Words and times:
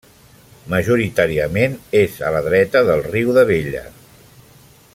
Majoritàriament 0.73 1.75
és 1.99 2.17
a 2.29 2.31
la 2.37 2.41
dreta 2.47 2.81
del 2.89 3.05
riu 3.11 3.31
d'Abella. 3.37 3.85